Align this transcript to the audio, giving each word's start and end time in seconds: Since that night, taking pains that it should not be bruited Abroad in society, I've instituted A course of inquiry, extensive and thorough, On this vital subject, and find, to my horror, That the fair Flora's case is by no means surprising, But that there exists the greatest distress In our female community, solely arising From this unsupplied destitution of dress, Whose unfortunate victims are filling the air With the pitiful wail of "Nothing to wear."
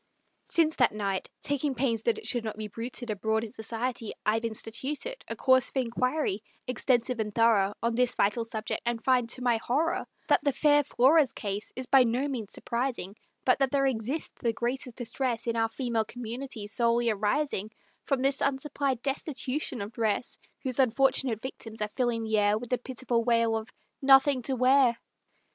Since 0.45 0.77
that 0.77 0.93
night, 0.95 1.29
taking 1.41 1.75
pains 1.75 2.01
that 2.01 2.17
it 2.17 2.25
should 2.25 2.43
not 2.43 2.57
be 2.57 2.67
bruited 2.67 3.11
Abroad 3.11 3.43
in 3.43 3.51
society, 3.51 4.13
I've 4.25 4.45
instituted 4.45 5.23
A 5.27 5.35
course 5.35 5.69
of 5.69 5.77
inquiry, 5.77 6.41
extensive 6.65 7.19
and 7.19 7.35
thorough, 7.35 7.75
On 7.83 7.93
this 7.93 8.15
vital 8.15 8.43
subject, 8.43 8.81
and 8.83 9.03
find, 9.03 9.29
to 9.29 9.43
my 9.43 9.57
horror, 9.57 10.07
That 10.27 10.39
the 10.41 10.53
fair 10.53 10.83
Flora's 10.83 11.33
case 11.33 11.71
is 11.75 11.85
by 11.85 12.03
no 12.03 12.27
means 12.27 12.51
surprising, 12.51 13.15
But 13.45 13.59
that 13.59 13.69
there 13.69 13.85
exists 13.85 14.41
the 14.41 14.53
greatest 14.53 14.95
distress 14.95 15.45
In 15.45 15.55
our 15.55 15.69
female 15.69 16.05
community, 16.05 16.65
solely 16.65 17.11
arising 17.11 17.69
From 18.05 18.23
this 18.23 18.41
unsupplied 18.41 19.03
destitution 19.03 19.81
of 19.81 19.91
dress, 19.91 20.39
Whose 20.63 20.79
unfortunate 20.79 21.43
victims 21.43 21.79
are 21.79 21.89
filling 21.89 22.23
the 22.23 22.39
air 22.39 22.57
With 22.57 22.71
the 22.71 22.79
pitiful 22.79 23.23
wail 23.23 23.55
of 23.55 23.69
"Nothing 24.01 24.41
to 24.41 24.55
wear." 24.55 24.97